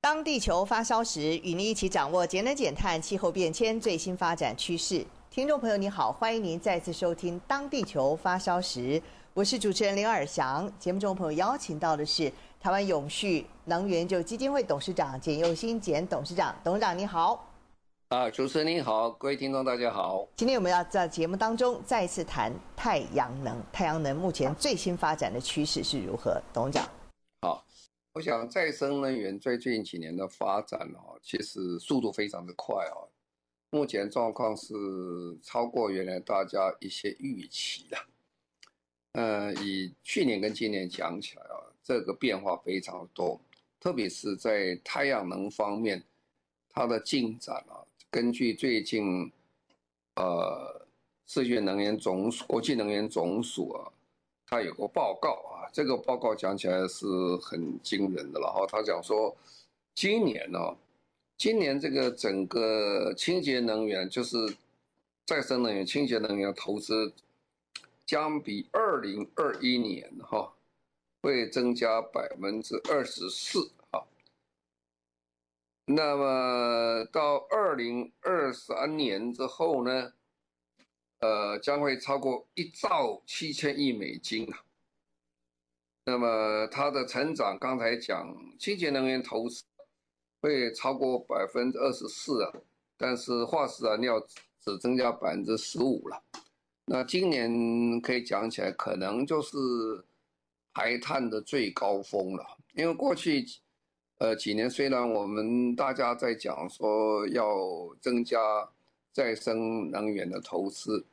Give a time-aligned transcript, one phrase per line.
[0.00, 5.04] 当地球发烧时，与您一起掌握节能减碳、气候变迁最新发展趋势。
[5.28, 8.80] 听众朋友，你好，欢迎您再次收听《当地球发烧时》，
[9.34, 10.70] 我是主持人林尔翔。
[10.78, 17.44] 节目中朋友邀请到的是台湾永续能源就基金会董事长简佑新简董事长，董事长你好。
[18.10, 20.24] 啊，主持人您好，各位听众大家好。
[20.36, 23.60] 今天我们要在节目当中再次谈太阳能。
[23.72, 26.40] 太阳能目前最新发展的趋势是如何？
[26.52, 26.88] 董事长。
[28.18, 33.06] 我想再生能源最近几年的发展哦，其实速度非常的快哦。
[33.70, 34.74] 目前状况是
[35.40, 37.96] 超过原来大家一些预期的。
[39.12, 43.40] 呃，以去年跟今年讲起来啊，这个变化非常多，
[43.78, 46.02] 特别是在太阳能方面，
[46.70, 47.86] 它的进展啊。
[48.10, 49.30] 根据最近，
[50.16, 50.88] 呃，
[51.24, 53.86] 世界能源总署、国际能源总署啊，
[54.44, 57.06] 它有个报告啊，这个报告讲起来是
[57.42, 58.66] 很惊人的了哈。
[58.66, 59.36] 他讲说，
[59.94, 60.76] 今年呢、哦，
[61.36, 64.36] 今年这个整个清洁能源，就是
[65.26, 67.12] 再生能源、清洁能源投资，
[68.06, 70.52] 将比二零二一年哈，
[71.22, 73.70] 会增加百分之二十四。
[75.90, 80.12] 那么到二零二三年之后呢，
[81.20, 84.62] 呃，将会超过一兆七千亿美金啊。
[86.10, 89.62] 那么它的成长，刚才讲清洁能源投资
[90.40, 92.50] 会超过百分之二十四啊，
[92.96, 94.18] 但是化石燃料
[94.64, 96.22] 只增加百分之十五了。
[96.86, 99.58] 那今年可以讲起来，可能就是
[100.72, 103.44] 排碳的最高峰了，因为过去。
[104.20, 107.54] 呃，几年虽然我们大家在讲说要
[108.00, 108.36] 增加
[109.12, 111.04] 再生能源的投资，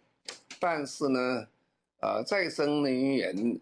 [0.59, 1.47] 但是呢，
[2.01, 3.59] 呃，再生能源，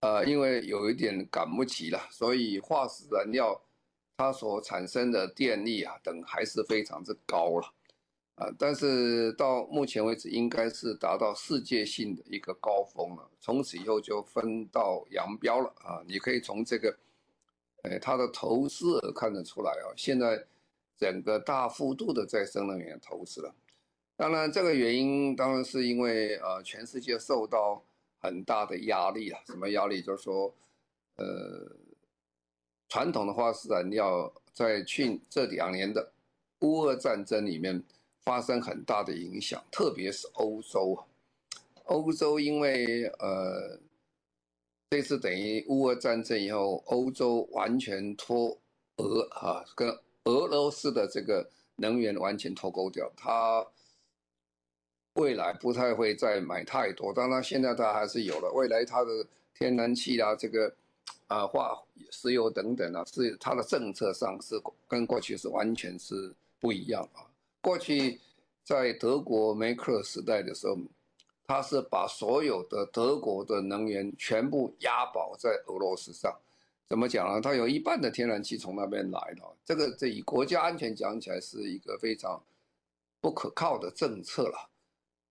[0.00, 3.60] 呃，因为有一点赶不及了，所以化石燃料
[4.16, 7.72] 它所产生的电力啊等还是非常之高了，
[8.36, 16.96] 啊、但是到目前为止应该是达到世界性的一个高峰了，从此以后就分道扬镳了啊，你可以从这个。
[17.82, 20.44] 哎，它的投资看得出来啊，现在
[20.98, 23.54] 整个大幅度的再生能源投资了。
[24.16, 27.80] 当然，这个原因当然是因为呃，全世界受到
[28.20, 29.40] 很大的压力啊。
[29.46, 30.02] 什么压力？
[30.02, 30.54] 就是说，
[31.16, 31.70] 呃，
[32.88, 36.12] 传统的化石燃料在去这两年的
[36.60, 37.82] 乌俄战争里面
[38.22, 41.06] 发生很大的影响，特别是欧洲啊。
[41.84, 43.78] 欧洲因为呃。
[44.90, 48.58] 这次等于乌俄战争以后，欧洲完全脱
[48.96, 49.86] 俄啊，跟
[50.24, 51.46] 俄罗斯的这个
[51.76, 53.12] 能源完全脱钩掉。
[53.14, 53.66] 它
[55.18, 58.50] 未来不太会再买太多，当然现在它还是有了。
[58.52, 60.72] 未来它的天然气啊，这个
[61.26, 61.80] 啊化
[62.10, 67.26] 石油等等啊，是它的政策上是跟过去是完全是不一样啊。
[67.60, 68.18] 过去
[68.64, 70.76] 在德国梅克尔时代的时候。
[71.50, 76.30] 他是把所有的德国的能源全部押宝在俄罗斯上，
[76.86, 77.40] 怎么讲呢？
[77.40, 82.38] 他有一半的天然气从那边来的，这个这以国家安全讲起来是一个非常
[83.22, 84.68] 不可靠的政策了，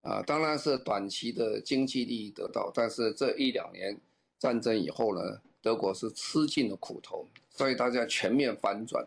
[0.08, 4.00] 啊，当然是短期的经济利益得到，但是这一两年
[4.40, 9.06] 战争以后呢，德国是吃尽了苦头，所以大家全面反转。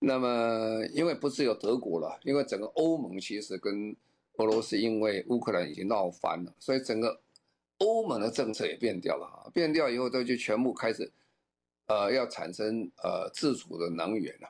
[0.00, 3.94] 那么因为不是有德国了，因为整个欧盟其实跟
[4.38, 7.20] 俄罗斯因为乌克兰已经闹翻了，所以整个
[7.78, 9.46] 欧盟的政策也变掉了啊！
[9.54, 11.08] 变掉以后，这就全部开始，
[11.86, 14.48] 呃，要产生呃自主的能源了。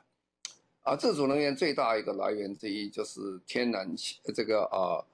[0.81, 5.05] 啊，自主能源最大一个来源之一就是天然气，这个啊、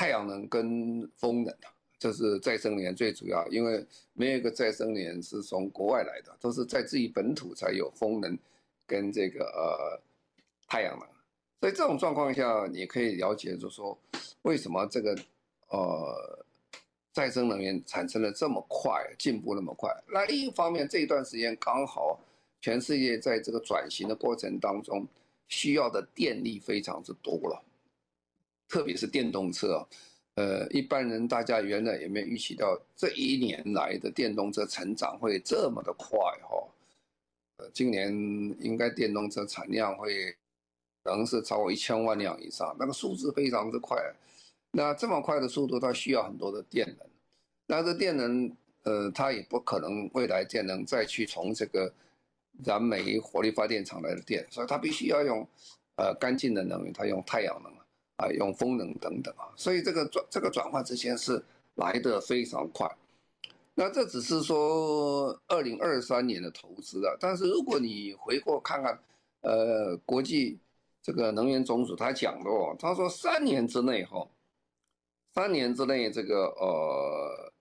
[0.00, 1.68] 太阳能跟风能啊，
[1.98, 3.46] 这是再生能源最主要。
[3.48, 8.34] 因为没有一个再生能源是从国外来的，都是在自己本土才有风能
[8.86, 10.00] 跟这个呃
[10.66, 11.06] 太阳能。
[11.60, 13.98] 所以这种状况下，你可以了解，就是说，
[14.40, 15.14] 为什么这个，
[15.68, 16.46] 呃，
[17.12, 19.94] 再生能源产生的这么快，进步那么快？
[20.08, 22.18] 那另一方面，这一段时间刚好，
[22.62, 25.06] 全世界在这个转型的过程当中，
[25.48, 27.62] 需要的电力非常之多了，
[28.70, 29.84] 特别是电动车，
[30.36, 36.16] 呃，一般人大家原来也没有预期到，这一年来的电动车成长会这么的快
[36.48, 36.66] 哈。
[37.74, 38.10] 今年
[38.60, 40.34] 应该电动车产量会
[41.02, 43.98] 可能是超过一千万辆以上，那个数字非常之快。
[44.70, 47.06] 那这么快的速度，它需要很多的电能。
[47.66, 51.92] 那这电能，呃，它也不可能未来电能再去从这个
[52.64, 55.46] 燃煤火力发电厂来的电，所以它必须要用
[55.96, 57.70] 呃干净的能源，它用太阳能
[58.20, 59.48] 啊，用风能等等啊。
[59.56, 61.42] 所以这个转这个转换之前是
[61.74, 62.88] 来得非常快。
[63.74, 68.98] 那这只是说二零二三年的投资啊，但是如果你回过看看，
[69.40, 70.58] 呃，国际
[71.02, 74.28] 这个能源总署他讲的哦，他说三年之内哈，
[75.34, 77.52] 三年之内这个呃，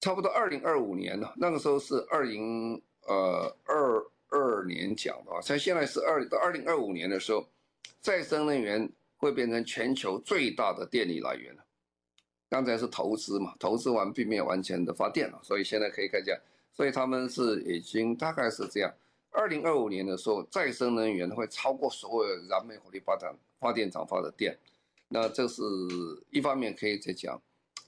[0.00, 2.74] 差不多二零二五年呢，那个时候是二零
[3.06, 7.46] 呃二二年讲的啊，像现在是二到二零二五年的时候，
[8.02, 8.86] 再生能源
[9.18, 11.64] 会变成全球最大的电力来源了。
[12.48, 16.34] 刚才是投资嘛，投资完并没有完全的发电了，所以现在可以看一下，
[16.72, 18.90] 所以他们是已经大概是这样，
[19.30, 23.30] 二零二五年的时候，再生能源会超过所有燃煤火力发电
[23.60, 24.56] 发电厂发的电，
[25.08, 25.62] 那这是
[26.30, 27.38] 一方面可以再讲，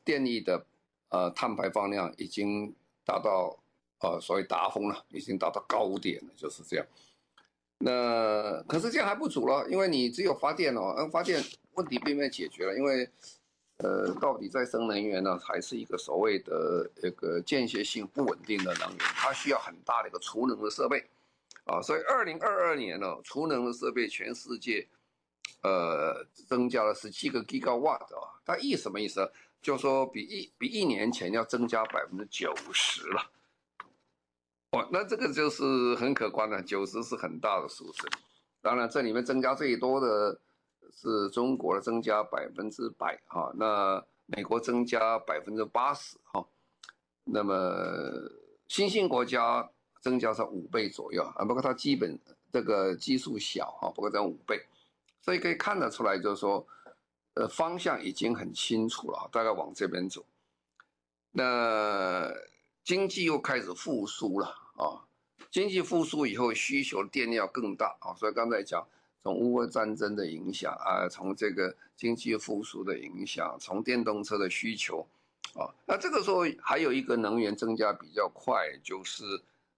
[0.05, 0.67] 电力的
[1.09, 3.56] 呃碳排放量已经达到
[4.00, 6.87] 呃所谓达峰了，已经达到高点了，就是这样。
[7.81, 11.43] 那可是这样还不足了，因为你只有发电哦，嗯，发电
[11.75, 13.11] 问题并没有解决了，因为。
[13.82, 18.99] 呃，到底再生能源呢，还是一个所谓的一个间歇性不稳定的能源？
[18.99, 21.03] 它需要很大的一个储能的设备，
[21.65, 24.87] 啊，所以二零二二年呢，储能的设备全世界，
[25.62, 29.33] 呃，增加了十七个 gigawatt 啊，它意什么意思？
[29.62, 33.31] 就说比一比一年前要增加百分之九十了，
[34.73, 38.09] 哦，那这个就是很可观的，九十是很大的数字。
[38.61, 40.41] 当然，这里面增加最多的。
[40.93, 46.45] 是中国的增加百分之百哈，那美国增加百分之八十哈，
[47.23, 48.29] 那么
[48.67, 49.71] 新兴国家
[50.01, 52.19] 增加是五倍左右啊，不过它基本
[52.53, 54.61] 这个基数小哈，不过在五倍，
[55.23, 56.67] 所以可以看得出来，就是说，
[57.35, 60.27] 呃，方向已经很清楚了，大概往这边走。
[61.31, 62.29] 那
[62.85, 64.47] 经济又开始复苏了
[64.77, 65.05] 啊，
[65.50, 68.87] 经济复苏以后需求电力要更大啊，所以刚才讲。
[69.23, 75.06] 从乌俄战争的影响啊，从这个经济复苏的影响，从电动车的需求，
[75.53, 79.23] 啊，那这个时候还有一个能源增加比较快，就是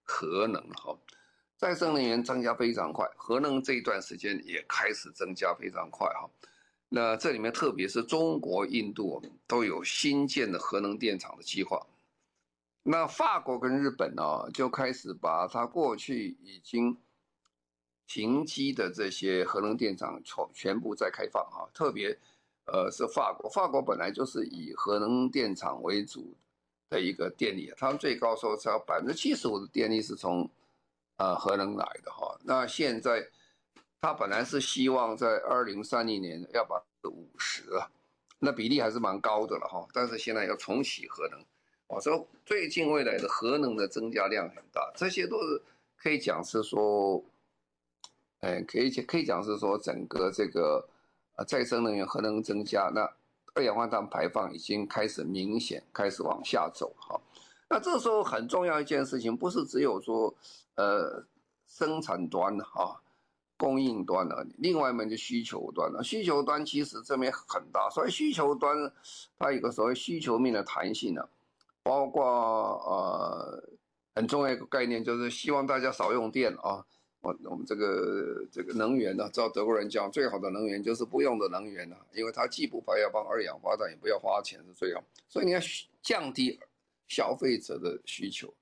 [0.01, 0.97] 核能哈，
[1.57, 6.29] 再生能源增加非常快，核能这一段时间也开始增加非常快哈。
[6.87, 11.85] 那这里面特别是中国、印度都有新建的核能电厂的计划，
[12.83, 16.97] 那法国跟日本呢，就开始把它过去已经。
[18.05, 22.15] 停机的这些核能电厂全全部再开放哈，特别，
[22.65, 26.35] 呃，是法国，法国本来就是以核能电厂为主
[26.89, 30.47] 的一个电力，他们最高说只要百分之七十五的电力是从，
[31.15, 32.37] 呃，核能来的哈。
[32.43, 33.25] 那现在，
[34.01, 37.89] 他本来是希望在二零三零年要把五十啊，
[38.37, 39.87] 那比例还是蛮高的了哈。
[39.93, 41.39] 但是现在要重启核能，
[41.93, 45.61] 我说最近未来的核能的增加量很大，这些都是
[45.97, 47.23] 可以讲是说。
[48.45, 50.85] 哎，可以可以讲是说，整个这个
[51.37, 53.09] 呃再生能源核能增加，那
[53.53, 57.17] 二氧化碳排放已经开始明显开始往下走哈。
[57.69, 60.35] 那这时候很重要一件事情，不是只有说
[60.75, 61.25] 呃
[61.69, 63.01] 生产端哈，
[63.55, 66.03] 供应端的，另外一面就需求端了。
[66.03, 68.75] 需求端其实这边很大，所以需求端
[69.39, 71.25] 它有个所谓需求面的弹性呢，
[71.83, 73.63] 包括呃
[74.15, 76.83] 很重要一个概念就是希望大家少用电啊。
[77.21, 85.01] 我我们这个这个能源呢，照德国人讲，最好的能源就是不用的能源呢，因为它既不排放二氧化碳，也不要花钱是最好。
[85.29, 85.59] 所以你要
[86.01, 86.59] 降低
[87.07, 88.53] 消费者的需求，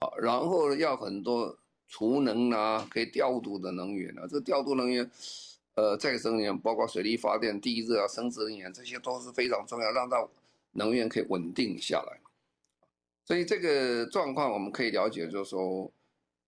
[0.00, 1.56] 啊，然后要很多
[1.88, 5.10] 储能啊，可以调度的能源啊，这调度能源，
[5.76, 10.28] 呃，再生能源包括水力发电、地热啊、生质能源，这些都是非常重要，让它
[10.72, 12.20] 能源可以稳定下来。
[13.30, 15.88] 所以这个状况我们可以了解，就是说，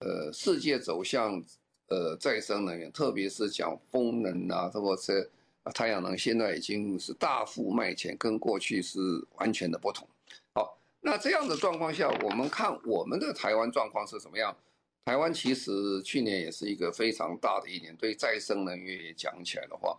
[0.00, 1.40] 呃，世界走向。
[1.88, 5.30] 呃，再生能源，特别是讲风能啊，或者是
[5.74, 8.98] 太阳能，现在已经是大幅迈前，跟过去是
[9.34, 10.08] 完全的不同。
[10.54, 14.56] 好，那这样的状况下，我们看我们的台湾状况是什么样？
[15.04, 19.94] 台湾其实去年也是一个非常大的一年，对再生能源也讲起来的话，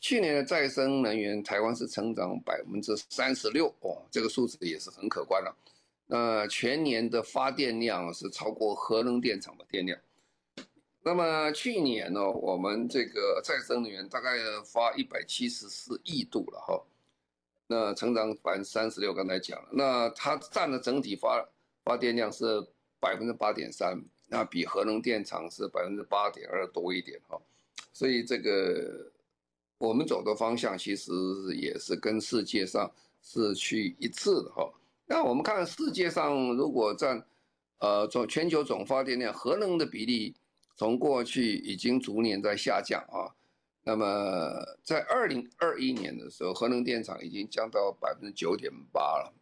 [0.00, 5.56] 去年的再生能源台湾是成长百分之三十六哦，这个数字也是很可观了。
[6.12, 9.98] 呃全年的发电量是超过核能电厂的电量。
[11.02, 16.84] 那么去年呢，我们这个再生能源大概发一百七十四亿度了哈，
[17.66, 21.42] 那成长百分之三十六，刚才讲了，那它占的整体发
[21.82, 22.44] 发电量是
[23.00, 27.40] 百分之八点三，那比核能电厂是百分之八点二多一点哈，
[27.94, 29.10] 所以这个
[29.78, 31.10] 我们走的方向其实
[31.54, 32.88] 也是跟世界上
[33.22, 34.70] 是去一致的哈。
[35.06, 37.24] 那我们看世界上如果占
[37.78, 40.34] 呃总全球总发电量，核能的比例
[40.76, 43.34] 从过去已经逐年在下降啊。
[43.84, 49.32] 那么在二零二一年的时候，核能电厂已经降到百分之九点八了，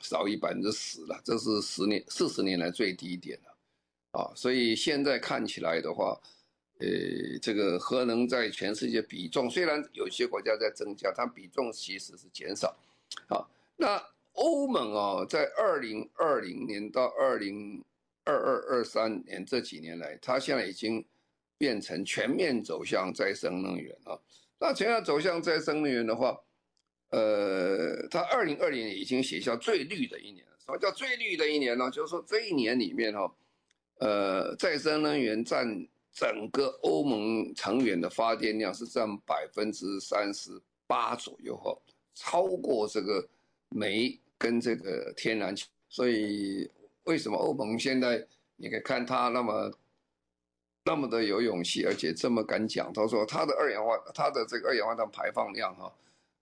[0.00, 6.16] 少于百分之十了，这是十年四十年来最低点了，啊，所以现在看起来的话，
[6.78, 6.86] 呃，
[7.42, 12.76] 这个核能在全世界比重虽然有些国家在增加，它比重其实是减少，
[13.26, 13.42] 啊，
[13.76, 14.00] 那
[14.38, 17.84] 欧盟啊，在二零二零年到二零
[18.24, 21.04] 二二二三年这几年来，它现在已经。
[21.60, 24.16] 变成全面走向再生能源啊！
[24.60, 26.40] 那全面走向再生能源的话，
[27.10, 30.46] 呃，它二零二零年已经写下最绿的一年。
[30.64, 31.90] 什么叫最绿的一年呢？
[31.90, 33.34] 就是说这一年里面哈，
[33.98, 35.66] 呃，再生能源占
[36.12, 40.52] 整个欧盟成员的发电量是占百分之三十
[40.86, 41.76] 八左右哈，
[42.14, 43.28] 超过这个
[43.70, 45.66] 煤跟这个天然气。
[45.88, 46.70] 所以
[47.04, 48.24] 为什么欧盟现在
[48.56, 49.72] 你可以看它那么？
[50.84, 52.90] 那么的有勇气，而且这么敢讲。
[52.94, 55.92] 他说他的二氧化他的这个二氧化碳排放量哈，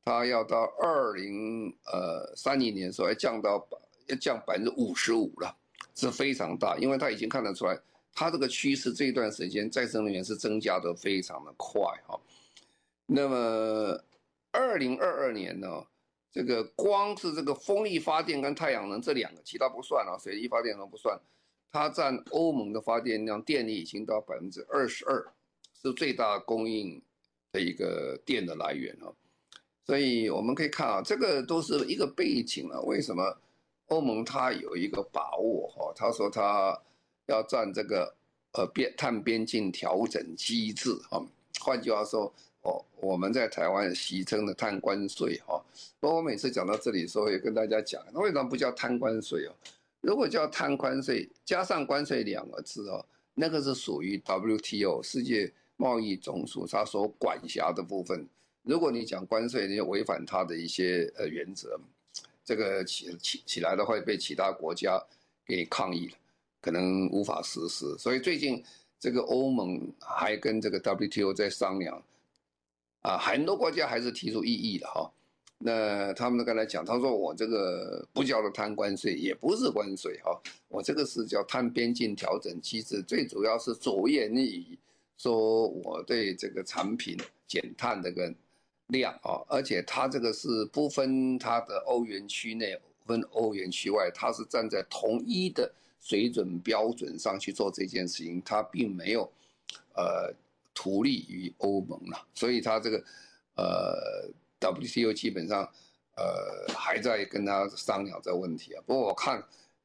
[0.05, 3.67] 他要到二零呃三零年时候要降到
[4.07, 5.53] 要降百分之五十五了，
[5.97, 6.77] 是非常大。
[6.79, 7.77] 因为他已经看得出来，
[8.15, 12.17] 他这个趋势这一段时间再生能源是增加的非常的快哈。
[13.05, 14.01] 那么
[14.53, 15.85] 二零二二年呢，
[16.37, 21.19] 这个光是这个风力发电跟太阳能这两个，其他不算啊，水力发电都不算。
[21.73, 25.33] 它占欧盟的发电量，电力已经到百分之二十二，
[25.81, 27.01] 是最大供应
[27.53, 29.09] 的一个电的来源啊。
[29.87, 32.81] 所以我们可以看啊，这个都是一个背景啊。
[32.81, 33.35] 为什么
[33.87, 35.91] 欧盟它有一个把握哈？
[35.97, 36.79] 他说他
[37.29, 38.15] 要占这个
[38.53, 41.17] 呃边碳边境调整机制啊。
[41.61, 42.31] 换句话说，
[42.67, 45.63] 哦，我们在台湾习称的碳关税哈。
[46.01, 49.55] 不过我每次讲到这里的时候，也跟大家讲，那为什么不叫碳关税哦？
[50.01, 53.05] 如果叫碳关税加上关税两个字哦，
[53.35, 58.27] 那个是属于 WTO 世界贸易总署它所管辖的部分。
[58.63, 61.79] 如果你讲关税，你就违反它的一些呃原则，
[62.45, 65.01] 这个起起起来的话被其他国家
[65.47, 66.15] 给抗议了，
[66.61, 67.97] 可能无法实施。
[67.97, 68.63] 所以最近
[68.99, 72.03] 这个欧盟还跟这个 WTO 在商量，
[73.07, 75.09] 啊，很多国家还是提出异议的哈。
[75.59, 80.37] 那他们刚才讲，他说我这个不叫做碳关税，也不是关税哈，
[80.69, 84.77] 我这个是叫碳边境调整机制，最主要是着眼于
[85.17, 88.35] 说我对这个产品减碳这个
[88.89, 99.23] 量啊，而且它这个是不分它的欧元区内，分欧元区外，它是站在同一的水准标准上去做这件事情，它并没有
[99.95, 100.35] 呃
[100.77, 103.03] 图利于欧盟了，所以它这个
[103.57, 104.31] 呃。
[104.59, 105.71] WTO 基本上，
[106.17, 108.83] 呃，还在跟他商量这个问题啊。
[108.87, 109.41] 不过我看，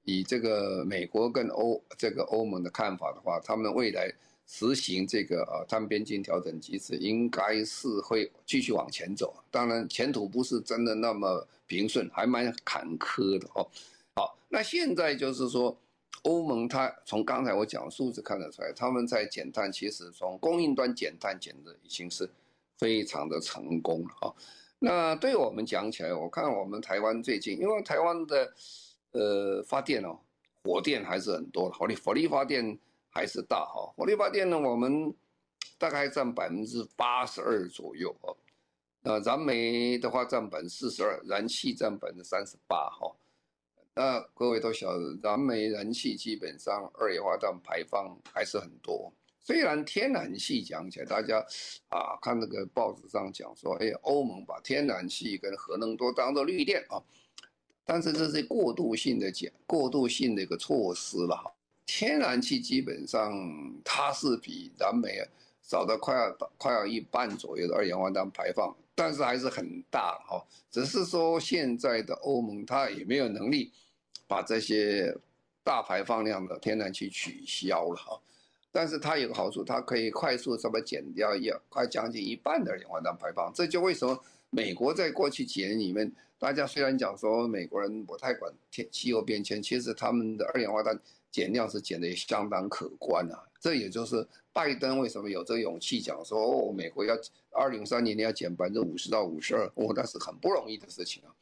[0.05, 4.09] 以这个美国跟欧这个欧盟的看法的话，他们未来
[4.47, 9.35] 实行这个呃碳边境调整机制，应该是会继续往前走。
[9.51, 13.67] 当然，前途不是真的那么平顺，还蛮坎坷的哦。
[14.15, 15.77] 好，那现在就是说，
[16.23, 22.29] 欧盟它从刚才我讲数字看得出来，他们在减碳，其实从供应端减碳减的已经是
[22.77, 24.33] 非常的成功了啊。
[24.77, 28.53] 那对我们讲起来，我看我们台湾最近，因为台湾的
[29.11, 30.19] 呃发电哦，
[30.63, 32.77] 火电还是很多的，火力火力发电
[33.09, 33.91] 还是大哈。
[33.95, 35.13] 火力发电呢，我们
[35.77, 38.35] 大概占百分之八十二左右哦。
[39.03, 43.11] 那燃煤的话占百分之四十二，燃气占百分之三十八哈。
[43.93, 49.11] 那各位都晓得，燃煤、燃气基本上二氧化碳排放还是很多。
[49.43, 51.39] 虽然天然气讲起来，大家
[51.89, 57.01] 啊看那个报纸上讲说，哎，欧盟把天然气跟核能都当做绿电啊，
[57.83, 61.51] 但是这是过渡性的减，过渡性的一个措施了哈。
[61.85, 63.33] 天然气基本上
[63.83, 65.21] 它是比燃煤
[65.61, 70.45] 少的快要快要一半左右的二氧化碳排放，但是还是很大哈。
[70.69, 73.71] 只是说现在的欧盟它也没有能力
[74.27, 75.11] 把这些
[75.63, 78.21] 大排放量的天然气取消了哈。
[78.71, 83.51] 但是它有个好处，它可以快速什么减掉一快将近一半的二氧化碳排放。
[83.55, 90.95] 这就为什么美国在过去几年里面，大家虽然讲说美国人不太管天气候变迁，其实他们的二氧化碳
[91.31, 93.41] 减量是减得也相当可观啊。
[93.59, 97.17] 这也就是拜登为什么有这勇气讲说哦，美国要
[97.51, 101.33] 二零三零年要减百分之五十到五十二，哦，那是很不容易的事情啊。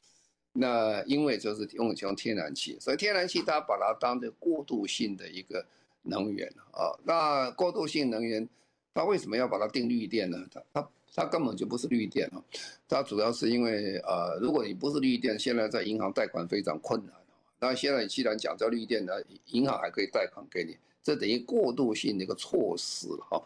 [0.53, 5.65] 那因为就是用用天然气，所以天然气它把它当成过渡性的一个。
[6.01, 6.95] 能源啊。
[7.03, 8.47] 那过渡性能源，
[8.93, 10.47] 它为什么要把它定绿电呢？
[10.49, 12.41] 它它它根本就不是绿电啊，
[12.87, 17.13] 它主要是因为呃，如果你不是绿电，现在在银行贷款非常困难。
[17.59, 19.13] 那现在既然讲到绿电呢，
[19.47, 23.43] 银行还可以贷款给你，这等于过渡性的一个措施了哈。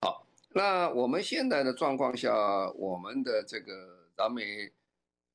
[0.00, 3.72] 好，那我们现在的状况下，我们的这个
[4.16, 4.70] 燃煤，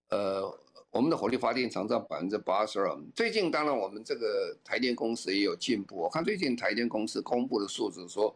[0.10, 0.60] 呃。
[0.90, 2.98] 我们的火力发电厂占百分之八十二。
[3.14, 5.98] 最近当然我们这个台电公司也有进步。
[5.98, 8.34] 我看最近台电公司公布的数字说，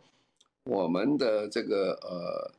[0.65, 2.53] 我们的这个呃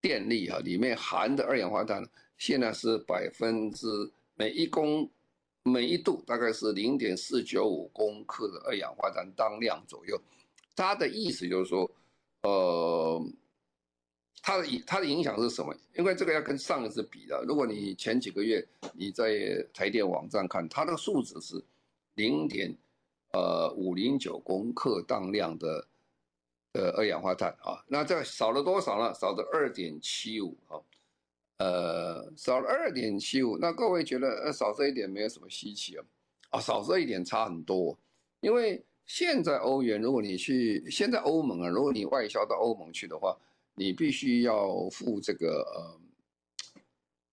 [0.00, 3.88] 电力啊里面含的二氧化碳现在是百分之
[4.34, 5.08] 每一公
[5.64, 10.20] 每一度大概是零点四九五公克的二氧化碳当量左右。
[10.74, 11.90] 它的意思就是说，
[12.42, 13.24] 呃。
[14.44, 15.72] 它的影它的影响是什么？
[15.96, 17.44] 因为这个要跟上一次比的。
[17.46, 21.64] 如果你前几个月你在台电网站看，它的数值是
[22.16, 22.76] 零点
[23.34, 25.86] 呃五零九公克当量的
[26.72, 29.14] 呃二氧化碳啊，那这少了多少呢？
[29.14, 30.74] 少了二点七五啊，
[31.58, 33.56] 呃少了二点七五。
[33.58, 36.04] 那各位觉得呃少这一点没有什么稀奇啊？
[36.50, 37.98] 啊少这一点差很多，
[38.40, 43.36] 因为现在欧元，如果你去现在欧盟啊，如果你外销到欧盟去的话。
[43.74, 45.98] 你必须要付这个呃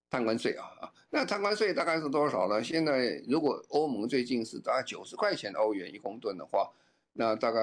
[0.10, 2.64] 贪官税啊，那贪官税大概是多少呢？
[2.64, 6.72] 现在如果欧盟最近是大概九十块钱欧元一公吨的话，
[7.12, 7.60] 那大概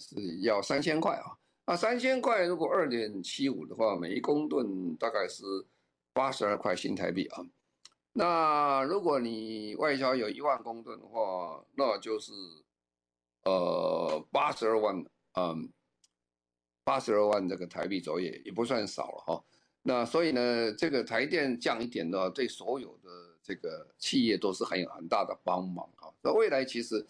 [0.00, 1.36] 是要三千块啊。
[1.70, 5.44] 那三千块如果二点七五的话，每一公吨大概是
[6.12, 7.46] 八十二块新台币啊。
[8.12, 12.32] 那如果你外销有一万公吨的话，那就是
[13.44, 15.70] 呃八十二万嗯。
[16.82, 19.44] 八十二万这个台币左右也不算少了哈，
[19.82, 23.08] 那所以呢，这个台电降一点的话，对所有的
[23.44, 26.10] 这个企业都是很有很大的帮忙啊。
[26.20, 27.06] 那未来其实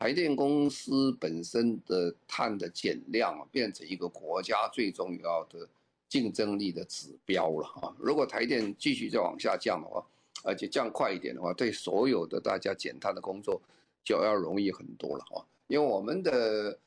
[0.00, 5.68] 台电公司本身的碳的减量啊，变成一个国家最重要的
[6.08, 7.94] 竞争力的指标了啊。
[7.98, 10.02] 如果台电继续再往下降的话，
[10.42, 13.60] 而且降快一点的话，对所有的大家减碳的工作
[14.02, 16.78] 就要容易很多了啊，因为我们的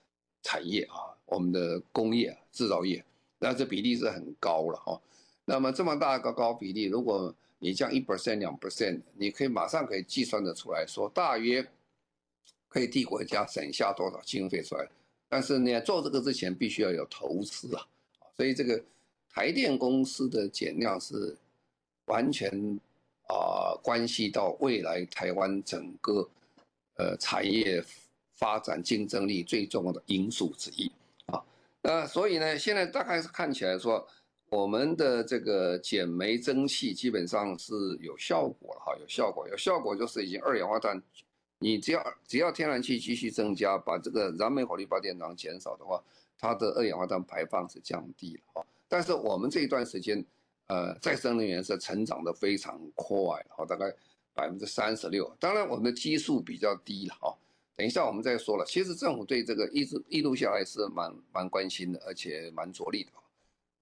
[0.42, 1.14] 产业啊。
[1.26, 3.04] 我们的工业制造业，
[3.40, 5.02] 那这比例是很高了哈。
[5.46, 11.66] 那么这么大个高比例，如果你降一 percent、两 percent，你可以马上可以计算得出来说，大约
[12.74, 14.90] 可以替国家省下多少经费出来。
[15.30, 17.86] 但是呢，做这个之前必须要有投资啊。
[18.36, 18.84] 所以这个
[19.30, 21.38] 台电公司的减量是
[22.06, 22.50] 完全
[23.28, 26.28] 啊关系到未来台湾整个
[26.98, 27.84] 呃产业
[28.32, 30.92] 发展竞争力最重要的因素之一
[31.28, 31.44] 啊。
[31.82, 34.08] 那所以呢，现在大概是看起来说，
[34.50, 41.02] 我们的这个减煤增气基本上是有效果了哈，有效果，有效果就是已经二氧化碳，
[41.64, 46.04] 你只要只要天然气继续增加，把这个燃煤火力发电厂减少的话，
[46.38, 48.66] 它的二氧化碳排放是降低了哈。
[48.90, 50.22] 但是我们这一段时间，
[50.68, 53.16] 呃，再生能源是成长得非常快
[53.48, 53.86] 哈，大概
[54.34, 57.34] 百分之三十六，当然我们的基数比较低了哈。
[57.78, 58.66] 等一下，我们再说了。
[58.66, 63.12] 其实政府对这个一直一路下来是蛮蛮关心的，而且蛮着力的。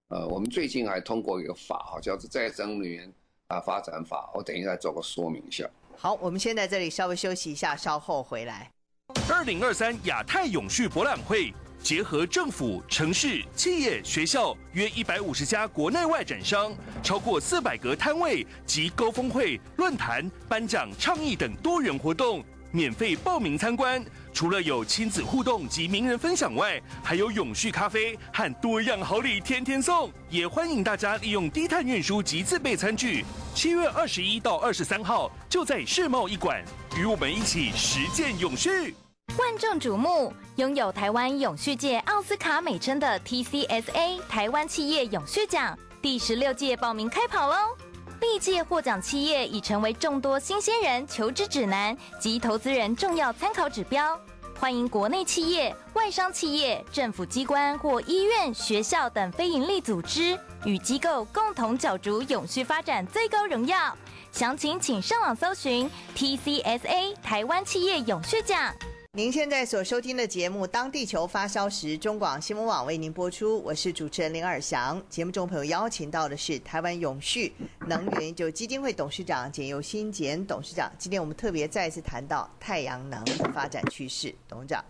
[0.09, 3.11] 呃，我们最近还通过一个法哈，叫做再生能源
[3.47, 4.31] 啊发展法。
[4.35, 5.67] 我等一下做个说明一下。
[6.03, 8.71] 好，我们先在这里稍微休息一下，稍后回来。
[9.29, 22.43] 二零二三亚太永续博览会结合政府、城市、企业、学校约一百五十家国内外展商，超过四百个摊位及高峰会、论坛、颁奖、倡议等多元活动。
[22.71, 30.11] 免费报名参观，除了有亲子互动及名人分享外，还有永续咖啡和多样好礼天天送。
[30.29, 33.25] 也欢迎大家利用低碳运输及自备餐具。
[33.53, 36.63] 七月二十一到二十三号，就在世贸一馆，
[36.97, 38.95] 与我们一起实践永续。
[39.37, 47.55] 万众瞩目，拥有台湾永续界奥斯卡美称的 TCSA 台湾企业永续奖第十六届报名开跑喽！
[48.21, 54.17] 历届获奖企业已成为众多新鲜人求职指南及投资人重要参考指标。
[54.57, 63.97] 欢迎国内企业、外商企业、政府机关或医院、学校等非营利组织与机构共同角逐永续发展最高荣耀。
[64.31, 68.71] 详情请上网搜寻 TCSA 台湾企业永续奖。
[69.13, 73.62] 您现在所收听的节目《当地球发烧时》，中广新闻网为您播出。
[73.62, 75.04] 我是主持人林尔祥。
[75.10, 77.52] 节目中朋友邀请到的是台湾永续
[77.89, 80.89] 能源研究基金会董事长简尤新简董事长。
[80.97, 83.21] 今天我们特别再次谈到太阳能
[83.54, 84.82] 发展趋势，董事长。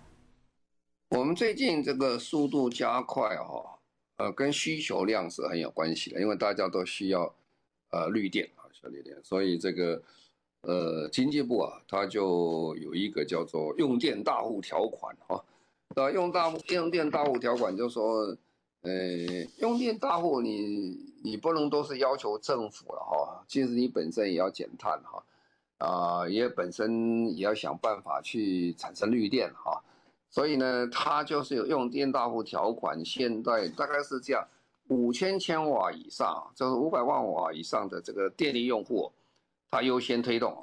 [1.10, 3.80] 我们最近这个速度加快哈，
[4.18, 7.34] 呃，跟需求量是很有关系的，因为大家都需要
[7.90, 10.00] 呃绿电啊，需要绿电，所以这个
[10.62, 15.42] 呃，经济部啊，它就有一个叫做用电大户条款啊，
[15.96, 18.38] 那，用大用电大户条款就说，
[18.82, 18.92] 呃，
[19.58, 25.24] 用电大户你你不能都是要求政府了哈，其实你本身也要减碳哈，
[25.80, 29.82] 啊，也本身也要想办法去产生绿电哈，
[30.30, 34.48] 所以呢，它就是有用电大户条款，现在大概是这样，
[34.90, 39.12] 五千千瓦以上，就是五百万瓦以上的这个电力用户。
[39.72, 40.54] 它优先推动，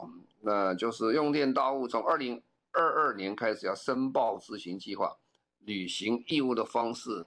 [0.42, 2.40] 那就是用电大户从二零
[2.73, 5.16] 二二年开始要申报执行计划，
[5.61, 7.25] 履行义务的方式，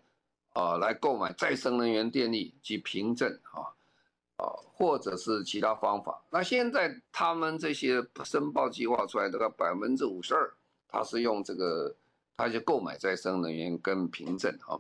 [0.54, 3.66] 啊，来购买再生能源电力及凭证，啊，
[4.38, 6.24] 啊，或者是其他方法。
[6.30, 10.54] 那现在他们这些申报计划出来的百分之五十二，
[10.88, 11.96] 他是用这个，
[12.38, 14.80] 他就购买再生能源跟凭证，哈。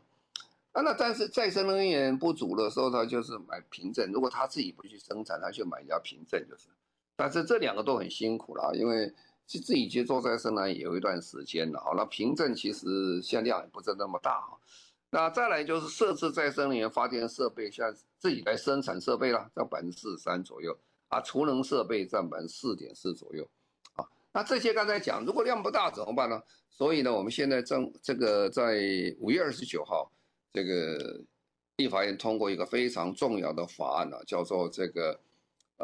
[0.73, 4.11] 啊，那但是再生能源不足的时候，他就是买凭证。
[4.11, 6.67] 如果他自己不去生产，他就买一家凭证，就是。
[7.21, 9.07] 但是这两个都很辛苦了，因为
[9.45, 11.79] 自自己去做再生呢也有一段时间了。
[11.79, 14.57] 好，那凭证其实限量也不是那么大哈。
[15.11, 20.75] 那再来就是设置再生能源发电设备，像自己来生产设备了，占百分之四十三左右
[21.09, 23.47] 啊，储能设备占百分之四点四左右
[23.93, 24.03] 啊。
[24.33, 26.41] 那这些刚才讲，如果量不大怎么办呢？
[26.71, 28.81] 所以呢，我们现在正这个在
[29.19, 30.11] 五月二十九号，
[30.53, 31.21] 这个
[31.77, 35.19] 立法院通过一个非常重要的法案啊，叫做这个。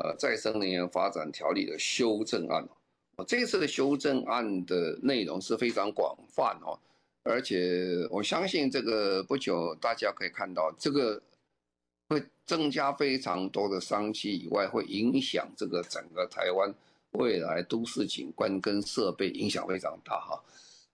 [0.03, 2.67] 呃，再生能源发展条例的修正案，
[3.15, 6.77] 哦，这次的修正案的内容是非常广泛哦，
[7.23, 11.21] 而且我相信这个不久大家可以看到，这个
[12.09, 16.73] 会增加非常多的商机以外，会影响这个整个台湾
[17.11, 20.43] 未来都市景观跟设备影响非常大哈。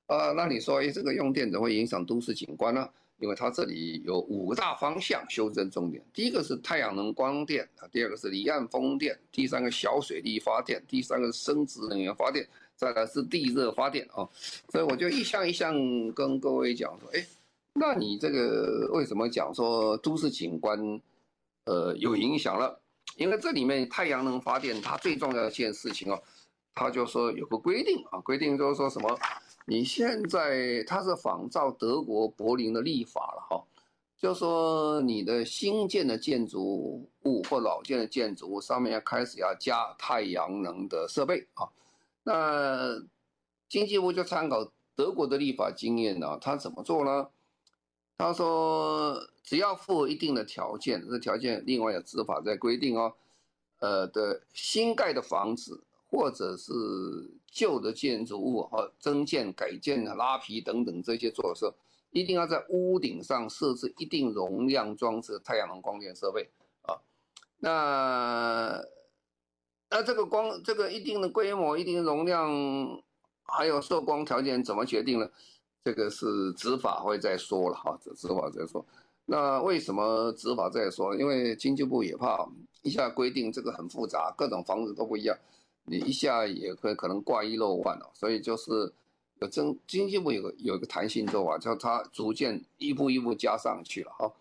[0.07, 2.89] 啊，那你说，哎，这个用电怎么会影响都市景观呢？
[3.23, 14.27] 因为它这里有五个大方向修正重点，第一个是太阳能光电啊，第二个是离岸风电，第三个小水力发电，第三个是生质能源发电，再来是地热发电啊。
[14.67, 15.73] 所以我就一项一项
[16.11, 17.25] 跟各位讲说，哎，
[17.75, 20.77] 那你这个为什么讲说都市景观
[21.63, 22.77] 呃有影响了？
[23.15, 26.21] 因为这里面太阳能发电它最重要的一件事情哦，
[26.75, 29.17] 它就说有个规定啊，规定就是说什么？
[29.65, 33.63] 你现在它是仿照德国柏林的立法了哈，
[34.17, 41.67] 就说你的新建的建筑物或老建的建筑物上面要开始要加太阳能的设备啊。
[42.23, 43.01] 那
[43.69, 47.27] 经济部就参考德国的立法经验呢，他怎么做呢？
[48.17, 53.13] 他说只要符合一定的条件，这条件另外有执法在规定哦。
[53.79, 56.71] 呃的新盖的房子或者是。
[57.55, 61.75] 旧的建筑物和增建、改建、拉皮等等这些做的时候，
[62.09, 66.49] 一定要在屋顶上设置一定容量装置太阳能光电设备
[66.81, 66.97] 啊。
[67.59, 68.83] 那
[69.87, 72.49] 那这个光这个一定的规模、一定容量，
[73.43, 75.29] 还有受光条件怎么决定呢？
[75.83, 78.83] 这个是执法会再说了哈，执法再说。
[79.25, 81.15] 那为什么执法再说？
[81.15, 82.49] 因为经济部也怕
[82.81, 85.37] 一下规定这个很复杂，各种房子都不一样。
[85.85, 88.93] 你一下也会可能挂一漏万哦，所以就是
[89.39, 94.31] 有经经济部有个有个弹性做法，叫它逐渐一步一步加上去了哈。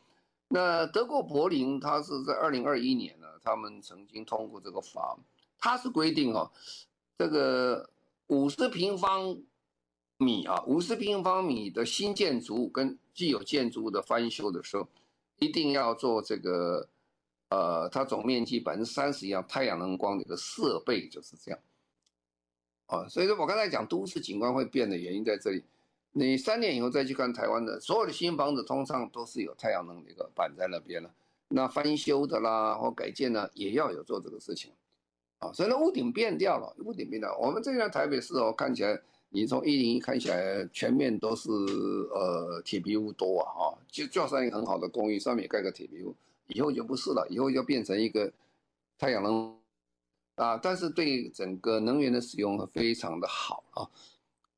[0.49, 5.19] 那德国柏林，它是在二零二一年呢，他们曾经通过这个法，
[5.59, 6.51] 它是规定哈，
[7.19, 7.91] 这个
[8.29, 9.37] 五十平方
[10.19, 14.87] 米啊，五十平方米的新建筑物跟既有建筑物的翻修的时候，
[15.41, 16.89] 一定要做这个。
[17.53, 21.61] 呃，它总面积百分之三十以上太阳能光的一个设备就是这样，
[22.87, 25.63] 啊，所以说我刚才讲都市景观会变的原因在这里。
[26.13, 31.11] 你三年以后再去看台湾的所有的新房子，通常都是有太阳能的一个板在那边了。
[31.49, 34.73] 那翻修的啦或改建呢，也要有做这个事情，
[35.39, 37.37] 啊，所以呢屋顶变掉了，屋顶变掉。
[37.39, 46.15] 我们这边台北市哦，看起来你从一零一看起来全面都是呃铁皮屋多啊，哈，就就算一个很好的公寓，上面也盖个铁皮屋。
[46.55, 48.33] 以后就不是了，以后就变成一个
[48.99, 49.57] 太阳能
[50.37, 53.89] 啊，但是对整个能源的使用非常的好啊。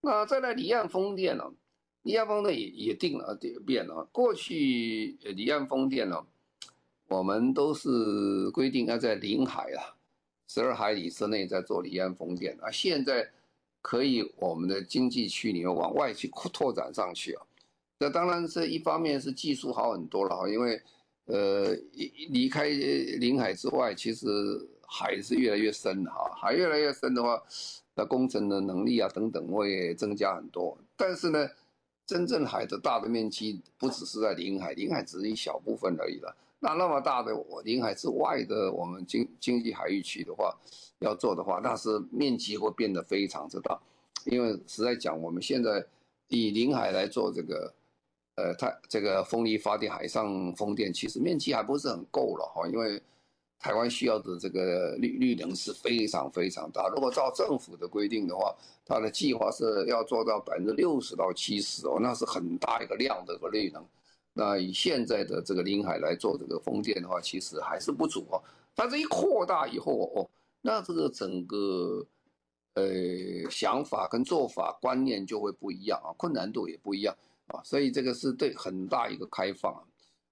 [0.00, 1.44] 那再来离岸风电呢？
[2.02, 4.06] 离岸风电也也定了，也变了。
[4.12, 6.24] 过去离岸风电呢，
[7.08, 9.96] 我们都是规定要在领海啊，
[10.48, 12.70] 十二海里之内在做离岸风电啊。
[12.70, 13.30] 现在
[13.80, 17.42] 可以我们的经济区里面往外去扩拓展上去啊。
[17.98, 20.82] 那当然是一方面是技术好很多了哈，因为。
[21.26, 21.74] 呃，
[22.28, 24.26] 离开领海之外，其实
[24.86, 26.30] 海是越来越深的哈。
[26.36, 27.42] 海越来越深的话，
[27.94, 30.76] 那工程的能力啊等等会增加很多。
[30.96, 31.48] 但是呢，
[32.06, 36.36] 真正海的大的面积不只是在领海，领海只是一小部分而已了。
[36.60, 40.54] 那那么大的我临海之外的我们经经济海域区的话，
[40.98, 43.78] 要做的话，那是面积会变得非常之大，
[44.24, 45.84] 因为实在讲，我们现在
[46.28, 47.72] 以临海来做这个，
[48.36, 53.00] 呃，它这个风力发电、海上风电，其实面积还不是很够了哈，因为
[53.60, 56.88] 台湾需要的这个绿绿能是非常非常大。
[56.88, 63.82] 如果照政府的规定的话，它的计划是要做到百分之六十到七十哦，那是很大一个量的个绿能。
[64.34, 68.42] 那以现在的这个临海来做这个风电的话，其实还是不足哦。
[68.74, 70.28] 但是一扩大以后哦，
[70.60, 72.04] 那这个整个
[72.74, 72.84] 呃
[73.48, 77.16] 想法跟做法观念就会不一样啊，困难度也不一样
[77.48, 77.62] 啊。
[77.64, 79.82] 所以这个是对很大一个开放。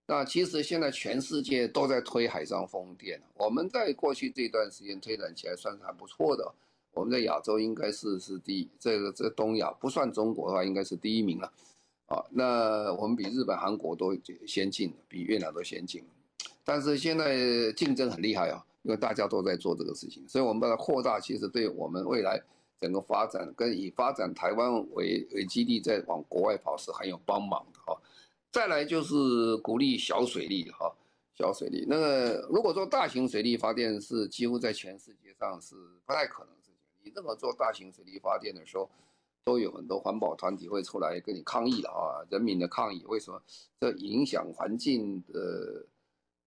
[0.07, 6.53] 那其实现在全世界都在推海上风电，我们在过去这段时间推展起来算是还不错的。
[6.93, 11.51] 我们在亚洲应该是是第一，这个这东亚不算中国的话，应该是第一名了。
[12.07, 14.15] 啊，那我们比日本、韩国都
[14.47, 16.05] 先进，比越南都先进，
[16.63, 22.43] 但是现在竞争很厉害啊，因为大家都在做这个事情，所以我们把它扩大，其实对我们未来
[22.83, 27.97] 整个发展跟以发展台湾为为基地，再往国外跑是很有帮忙的哈。
[28.51, 30.93] 再来就是鼓励小水利哈，
[31.35, 31.87] 小水利。
[31.89, 38.91] 那个如果说大型水利发电是几乎在全世界上是不太可能的事情，你这么做大型水利发电的时候。
[39.45, 43.43] 都有很多环保团体会出来跟你抗议的啊，人民的抗议，为什么？
[43.81, 45.85] 这影响环境的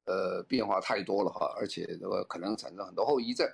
[0.05, 3.45] 呃变化太多了哈，而且这个可能产生很多后遗症。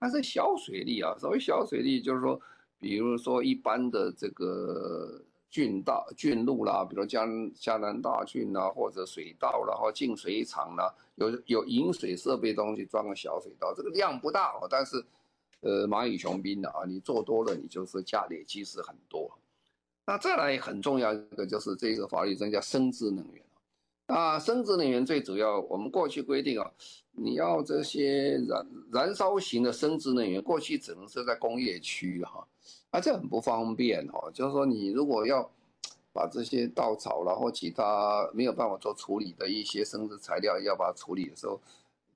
[0.00, 2.40] 但是小水利啊，所谓小水利就是说，
[2.80, 15.04] 比如说一般的这个郡道、郡路啦，比如江江南大郡啦，或者水道啦，或进水厂啦，有有饮水设备东西装个小水道，这个量不大哦，但是。
[15.62, 19.30] 呃，蚂蚁雄兵的啊，你做多了，你就是价累其实很多。
[20.06, 23.44] 那再来很重要一个就是这个法律增加生质能源
[24.06, 26.72] 啊，生质能源最主要，我们过去规定啊，
[27.12, 32.46] 你要这些燃燃烧型的生质能源，过去只能是在工业区哈，
[32.90, 34.30] 啊，这很不方便哈。
[34.32, 35.50] 就是说，你如果要
[36.12, 41.60] 把这些稻草然后其他没有办法做处理的一些生质材料，要把它处理的时候。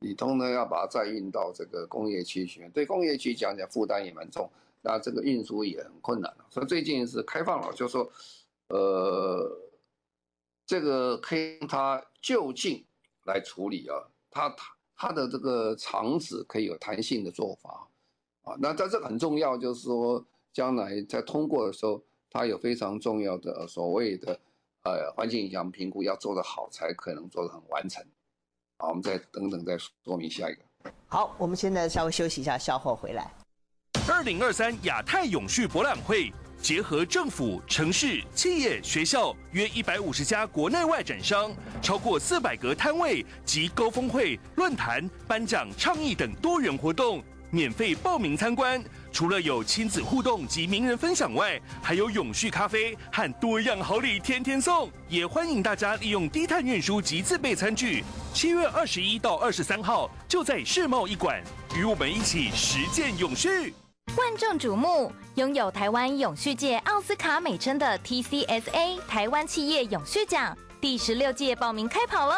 [0.01, 4.51] 你通常要把它再运到这个工业区去，对工业区讲讲负担也蛮重，
[4.83, 6.31] 那这个运输也很困难。
[6.51, 8.13] 所以最近是开放了，就是说，
[8.69, 9.51] 呃，
[10.67, 12.85] 这个可以用它就近
[13.25, 13.97] 来处理啊，
[14.31, 17.89] 它它它的这个肠子可以有弹性的做法
[18.43, 18.57] 啊。
[18.59, 24.39] 那在这个很重要，就是说将来在通过的时候，它有非常重要的所谓的
[24.85, 28.05] 呃环境影响评估要做得好，才可能做得很完成。
[28.79, 30.61] 好，我们再等等再说明下一个。
[31.07, 33.33] 好，我们现在稍微休息一下，稍后回来。
[34.07, 36.31] 二零二三亚太永续博览会
[36.65, 47.23] 结合政府、城市、企业、学校约一百五十家国内外展商，超过四百个摊位及高峰会、论坛、颁奖、倡议等多元活动。
[47.51, 54.91] 免费报名参观，除了有亲子互动及名人分享外，还有永续咖啡和多样好礼天天送。
[55.07, 58.03] 也欢迎大家利用低碳运输及自备餐具。
[58.33, 61.45] 七月二十一到二十三号，就在世贸一馆，
[61.77, 63.75] 与我们一起实践永续。
[64.17, 72.35] 万众瞩目，拥有台湾永续界奥斯卡美称的 TCSA 台湾企业永续奖第十六届报名开跑喽！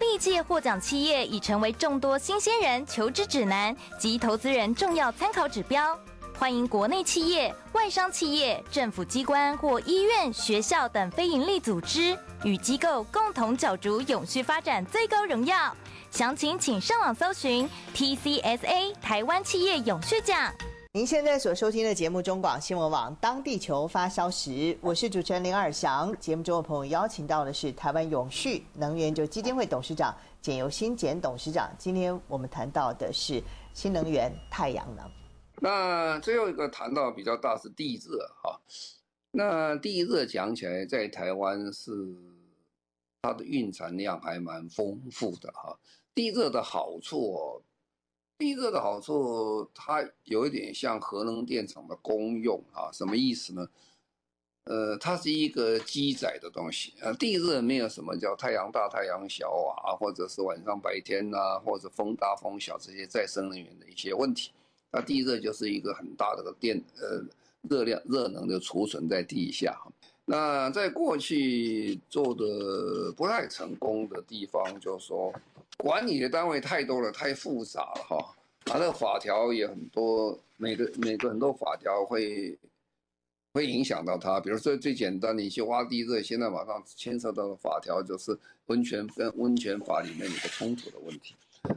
[0.00, 5.98] 历届获奖企业已成为众多新鲜人求职指南及投资人重要参考指标。
[6.36, 15.74] 欢迎国内企业、外商企业、政府机关或医院、学校等非营利组织与机构共同角逐永续发展最高荣耀。
[16.10, 20.52] 详情请上网搜寻 TCSA 台湾企业永续奖。
[20.96, 26.16] 您现在所收听的节目中广新闻网《当地球发烧时》，我是主持人林尔祥。
[26.20, 31.68] 节目中的朋友邀请到的是台湾永续能源就基金会董事长简尤新简董事长。
[31.76, 35.04] 今天我们谈到的是新能源太阳能。
[35.60, 38.60] 那最后一个谈到比较大是地热哈。
[39.32, 41.90] 那地热讲起来，在台湾是
[43.22, 45.76] 它的蕴藏量还蛮丰富的哈。
[46.14, 47.62] 地热的好处哦。
[48.36, 53.68] 地热的好处，它有一点像核能电厂的功用啊，什么意思呢？
[54.64, 57.12] 呃，它是一个机载的东西啊。
[57.12, 64.50] 地热没有什么叫太阳大、太阳小啊，或者是晚上白天呐、或者风大风小这些再生能源的一些问题。
[64.90, 67.22] 那地热就是一个很大的个电呃
[67.68, 69.78] 热量热能的储存在地下。
[70.24, 75.32] 那在过去做的不太成功的地方，就是说。
[75.76, 78.34] 管理的单位太多了，太复杂了哈，
[78.64, 82.58] 它的法条也很多，每个每个很多法条会
[83.52, 84.40] 会影响到它。
[84.40, 91.34] 比如说最简单的，你去挖地热，现在马上牵涉到的法条就是温泉跟温泉法里面有个冲突的问题，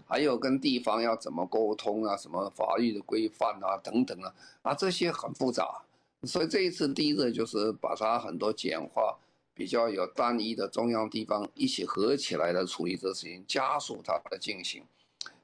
[0.08, 5.82] 还有跟地方要怎么沟通啊，什么法律的规范啊等等啊，啊这些很复杂。
[6.24, 9.16] 所以这一次地热就是把它很多简化，
[9.58, 14.84] 比较有单一的中央地方一起合起来的处理这事情，加速它的进行。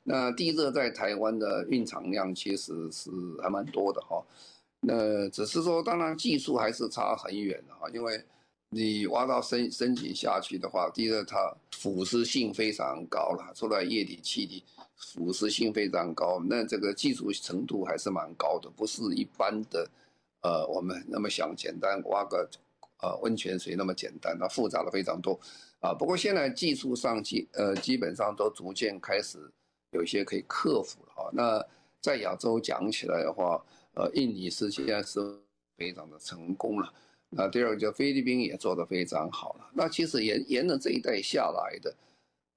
[0.04, 3.10] 那地热在台湾的蕴藏量其实是
[3.42, 4.24] 还蛮多的哈。
[4.82, 8.24] 那只是说，当然技术还是差很远的哈，因为
[8.70, 14.64] 你挖到深深井下去的话，地热它腐蚀性非常高了，出来液体气体
[14.96, 19.90] 腐蚀性非常高，那这个技术程度还是蛮高的，不是一般的。
[20.42, 22.50] 呃，我们那么想简单挖个
[23.04, 25.38] 呃温泉水那么简单，它复杂的非常多
[25.82, 25.94] 啊。
[25.94, 29.38] 不过现在技术上基呃基本上都逐渐开始
[29.92, 31.30] 有些可以克服了哈。
[31.34, 31.64] 那
[32.02, 33.62] 在亚洲讲起来的话，
[33.96, 35.20] 呃，印尼是现在是
[35.78, 36.94] 非常的成功了。
[37.30, 39.70] 那第二个就菲律宾也做得非常好了。
[39.74, 41.96] 那其实沿沿着这一带下来的，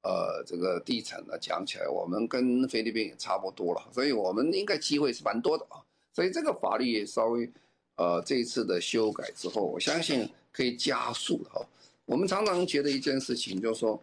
[0.03, 5.83] 呃，这个地产呢讲起来，我们跟菲律宾也差不多了，所以我们应该机会是蛮多的啊。
[6.13, 7.51] 所以这个法律也稍微。
[7.97, 11.65] 呃，这一次的修改之后，我相信可以加速哈。
[12.05, 13.99] 我们常常觉得一件事情，就是说，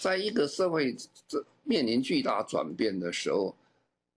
[0.00, 0.94] 在一个社会
[1.26, 3.54] 这面临巨大转变的时候，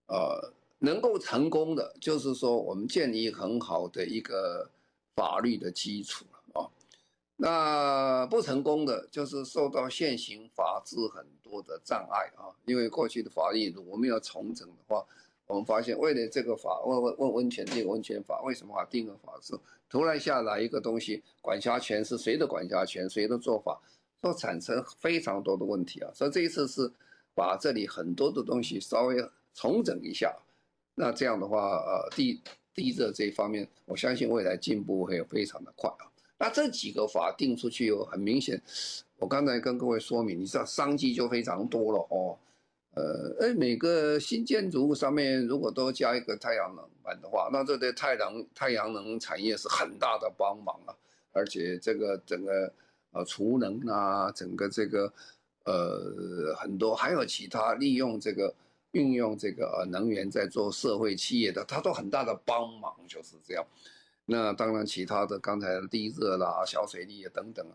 [0.07, 4.69] 呃，能够成功的，就是说我们建立很好的一个
[5.15, 6.67] 法律的基础啊。
[7.37, 12.51] 那不成功的，就是受到现行法制很多的障碍啊。
[12.65, 15.05] 因为过去的法律如果没有重整的话。
[15.47, 19.53] 我们发现，为了这个法，问问问温泉这个温泉法，为什么法定个法是
[19.87, 23.79] 突然下来一个东西，管辖权是谁的管辖权，谁的做法，
[24.19, 26.09] 都产生非常多的问题啊。
[26.13, 26.91] 所以这一次是
[27.35, 29.17] 把这里很多的东西稍微
[29.53, 30.35] 重整一下，
[30.95, 32.41] 那这样的话，呃，地
[32.73, 36.09] 地热这一方面，我相信未来进步会非常的快啊。
[36.37, 38.61] 那这几个法定出去以后，很明显，
[39.17, 42.37] 我刚才跟各位说明，你知道商机就非常多了哦。
[42.95, 50.95] 呃，哎，每个新建筑物上面如果都加一个太阳能板的话，那这对太阳太阳能产业是很大的帮忙啊。
[51.33, 52.71] 而且这个整个
[53.11, 55.11] 呃储能啊，整个这个
[55.65, 58.55] 呃很多还有其他利用这个
[58.91, 63.65] 运用这个呃能源在做社会企业的，它都很大的帮忙，就是这样。
[64.25, 67.67] 那当然其他的刚才的地热啦、小水利啊等等，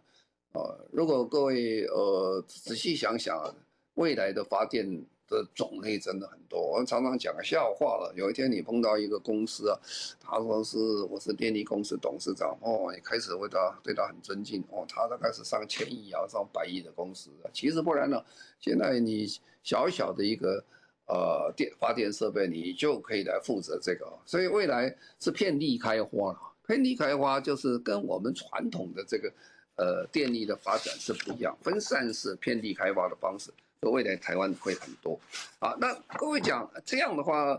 [0.55, 3.55] 呃，如果各位呃仔细想想啊。
[4.01, 4.89] 未来的发电
[5.29, 8.11] 的种类真的很多，我常常讲个笑话了。
[8.17, 9.79] 有一天你碰到一个公司啊，
[10.19, 10.79] 他说是
[11.11, 17.31] 我是电力公司董事长哦，你开始为他对他很尊敬哦，他大概是上千亿啊，上百亿的公司。
[17.53, 18.25] 其实不然呢，
[18.59, 19.29] 现在你
[19.63, 20.65] 小小的一个
[21.07, 24.11] 呃电发电设备，你就可以来负责这个。
[24.25, 29.31] 所以未来是遍地开花了，遍地开花就是跟我们传统的这个
[29.77, 33.53] 呃电力的发展是不一样，分散式遍地开花的方式。
[33.89, 35.19] 未来台湾会很多，
[35.59, 37.59] 啊，那各位讲这样的话，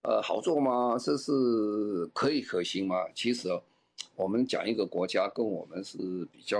[0.00, 0.96] 呃，好做吗？
[0.98, 3.04] 这是可以可行吗？
[3.14, 3.48] 其实，
[4.16, 5.98] 我们讲一个国家跟我们是
[6.32, 6.58] 比较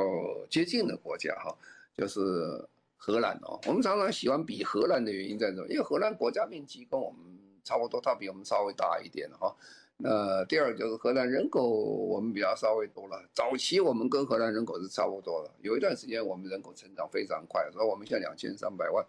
[0.50, 1.56] 接近的国家哈，
[1.96, 2.62] 就是
[2.98, 3.58] 荷兰哦。
[3.66, 7.18] 我们常常喜欢比荷兰的原因在这，因为荷兰国家面积跟我们
[7.64, 9.56] 差不多，它比我们稍微大一点哈。
[10.00, 13.20] 那第二就是荷兰人口，我们比较稍微多了。
[13.34, 19.04] 早期我们跟荷兰人口是差不多的，有一段时间我们人口成长非常快，所以我们现在两千三百万，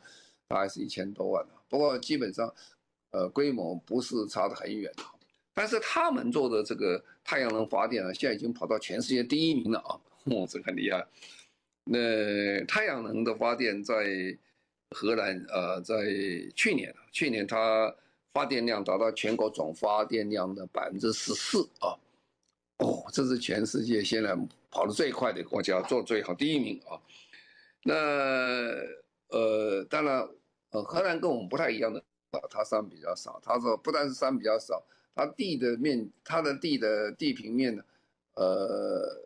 [0.47, 1.45] 大概是一千多万。
[1.67, 2.51] 不过基本上，
[3.11, 4.91] 呃，规模不是差得很远。
[5.53, 11.05] 但是他们做的这个太阳能发电呢，现在已经跑到全世界第一名了啊，哦，这很厉害。
[11.83, 13.93] 那太阳能的发电在
[14.95, 15.95] 荷兰，呃，在
[16.55, 17.95] 去年，去年它。
[18.33, 21.97] 发电量达到全国总发电量的百分之十四啊！
[22.77, 24.35] 哦，这是全世界现在
[24.69, 26.95] 跑得最快的国家，做最好第一名啊！
[27.83, 27.93] 那
[29.29, 30.29] 呃，当然，
[30.69, 32.01] 呃，荷兰跟我们不太一样的，
[32.49, 33.39] 它山比较少。
[33.43, 34.81] 他说，不但是山比较少，
[35.15, 37.83] 它地的面，它的地的地平面呢，
[38.35, 39.21] 呃，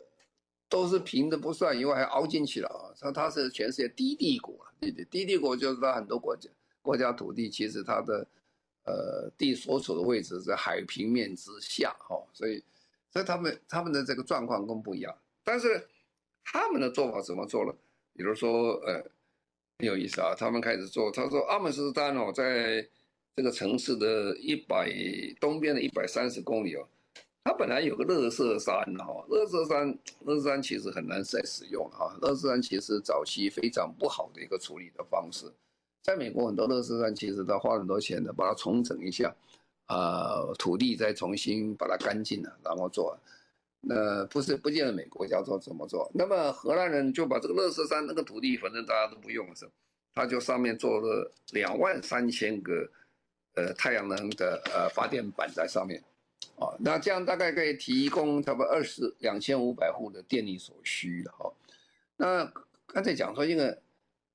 [0.70, 2.90] 都是平的不算，因为还凹进去了啊！
[3.00, 6.50] 它它是全世界低地国，对对，低地国就是它很多国家
[6.82, 8.26] 国家土地，其实它的。
[8.86, 12.62] 呃，地所处的位置在海平面之下，哈，所以，
[13.12, 15.16] 所以他们他们的这个状况跟不一样。
[15.44, 15.88] 但是
[16.44, 17.74] 他们的做法怎么做呢？
[18.14, 18.96] 比如说，呃，
[19.80, 22.86] 很有意思啊，他们开始做，他说阿姆斯特丹哦，在
[23.36, 24.92] 这个城市的一百
[25.40, 26.86] 东边的一百三十公里哦，
[27.46, 35.46] 它本来有个垃圾山哈，垃圾山，垃圾山其实很难再使用了哈，垃圾山其实早期非常不好的一个处理的方式。
[36.04, 39.34] 在美国，很多垃圾山其实都花很多钱的，把它重整一下，
[39.88, 43.18] 呃，土地再重新把它干净了，然后做。
[43.86, 46.10] 那不是不见得美国家都这么做。
[46.14, 49.72] 那么荷兰人就把这个乐色山那个土地，反正大家都不用的时候，
[50.14, 52.90] 他就上面做了两万三千个
[53.56, 56.02] 呃太阳能的呃发电板在上面，
[56.58, 61.52] 啊，那这样大概可以提供差不多二十两千五百户的电力所需的哈。
[62.16, 62.46] 那
[62.88, 63.78] 刚才讲说，因为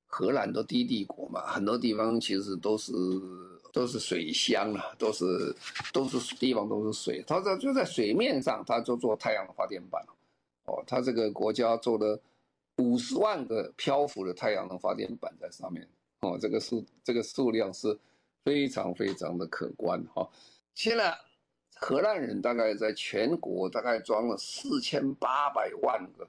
[0.08, 2.92] 荷兰都低地国嘛，很多地方其实都是。
[3.70, 5.54] 都是水乡啊，都是
[5.92, 10.02] 都是地方都是水，它在就在水面上，它就做太阳能发电板
[10.64, 12.18] 哦，它这个国家做了
[12.78, 15.86] 五十万个漂浮的太阳能发电板在上面，
[16.22, 17.96] 哦，这个数这个数量是
[18.42, 20.26] 非常非常的可观哈。
[20.74, 21.16] 现在
[21.76, 26.26] 荷兰人大概在全国大概装了四千八百万个。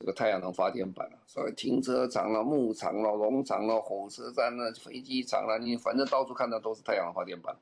[0.00, 7.54] 这个太阳能发电板啊，所以停车场了、牧场了、农场了、火车站了、飞机场了，你反正到处看到都是太阳能发电板。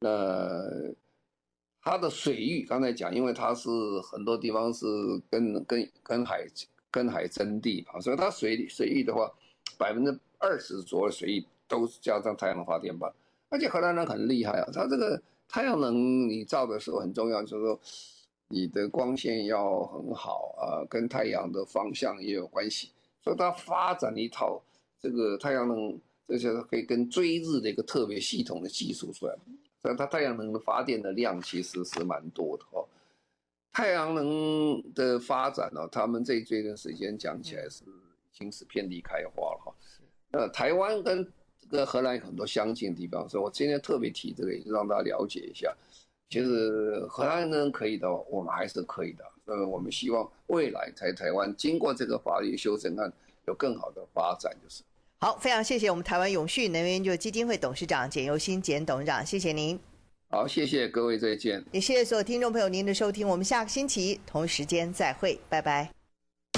[0.00, 0.60] 那
[1.80, 3.70] 它的水域，刚才讲，因为它是
[4.02, 4.84] 很多地方是
[5.30, 6.44] 跟跟跟海
[6.90, 9.30] 跟海争地啊，所以它水水域的话，
[9.78, 13.08] 百分之二十左右的水域都是加上太阳能发电板。
[13.50, 17.80] 而且荷兰人很厉害啊，它这个太阳能你造的时候很重要，就是说。
[18.52, 22.90] 你的光线要很好啊，跟太阳的方向也有关系，
[23.24, 24.62] 所以它发展了一套
[25.00, 25.98] 这个太阳能，
[26.28, 29.34] 这些可以跟追日的一个特别系统的技术出来，
[29.80, 32.86] 所以它太阳能的发电的量其实是蛮多的哦。
[33.72, 39.74] 太阳能的发展呢，他们这这段时间讲起来是已经是遍地开花了哈。
[40.32, 41.26] 呃，台湾跟
[41.70, 45.74] 这个荷兰有很多相近的地方，所以我今天特别提这个，也让大家了解一下。
[46.32, 49.24] 其实荷兰人可以的，我们还是可以的。
[49.44, 53.12] 呃，我们希望未来在台湾经过这个法律修正案，
[53.46, 54.82] 有更好的发展，就是。
[55.18, 59.78] 好，非常谢谢我们台湾永续能源研究基金会董事长简尤新简董事长，谢谢您。
[60.30, 61.62] 好，谢谢各位，再见。
[61.70, 65.90] 也谢谢所有听众朋友您的收听，我们下个星期同时间再会，拜拜。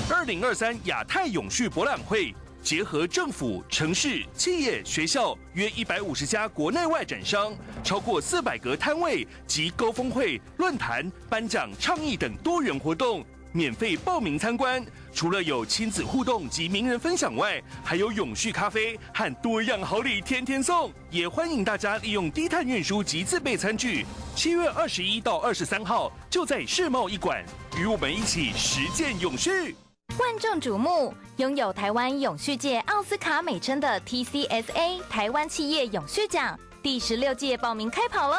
[0.09, 2.33] 二零二三亚太永续博览会。
[2.65, 7.55] 结合政府、城市、企业、学校约一百五十家国内外展商，
[7.85, 14.83] 超过四百个摊位及高峰会、论坛、颁奖、倡议等多元活动，免费报名参观。
[15.13, 20.91] 除了有亲子互动及名人分享外，还有永续咖啡和多样好礼天天送。
[21.11, 24.07] 也欢迎大家利用低碳运输及自备餐具。
[24.35, 27.45] 七月二十一到二十三号，就在世贸一馆，
[27.79, 29.77] 与我们一起实践永续。
[30.19, 38.37] 万众瞩目，拥有台湾永续界奥斯卡美称的 TCSA 台湾企业永续奖第十六届报名开跑喽！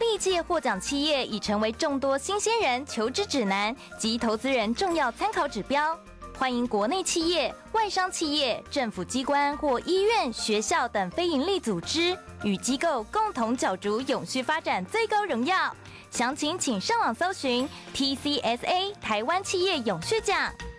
[0.00, 5.98] 历届获奖企业已成为众多新鲜人求职指南及投资人重要参考指标。
[6.38, 15.76] 欢迎国内企业、外商企业、政府机关或医院、学校等非营利组织与机构共同角逐永续发展最高荣耀。
[16.10, 20.52] 详情请上网搜寻 TCSA 台湾企业永续奖。